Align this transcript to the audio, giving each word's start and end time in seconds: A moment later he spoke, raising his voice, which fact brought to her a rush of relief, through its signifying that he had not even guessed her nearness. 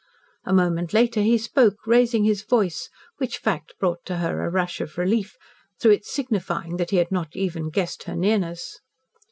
A 0.45 0.51
moment 0.51 0.93
later 0.95 1.21
he 1.21 1.37
spoke, 1.37 1.85
raising 1.85 2.23
his 2.23 2.41
voice, 2.41 2.89
which 3.17 3.37
fact 3.37 3.75
brought 3.79 4.03
to 4.05 4.17
her 4.17 4.43
a 4.43 4.49
rush 4.49 4.81
of 4.81 4.97
relief, 4.97 5.37
through 5.79 5.91
its 5.91 6.11
signifying 6.11 6.77
that 6.77 6.89
he 6.89 6.97
had 6.97 7.11
not 7.11 7.35
even 7.35 7.69
guessed 7.69 8.05
her 8.05 8.15
nearness. 8.15 8.79